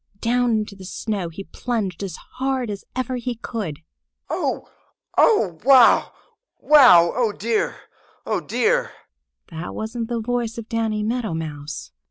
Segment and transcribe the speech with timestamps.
[0.19, 3.81] Down into the snow he plunged as hard as ever he could.
[4.31, 4.67] "Oh!
[5.15, 5.59] Oh!
[5.63, 6.11] Wow!
[6.57, 7.11] Wow!
[7.15, 7.75] Oh, dear!
[8.25, 8.93] Oh, dear!"
[9.49, 11.91] That wasn't the voice of Danny Meadow Mouse.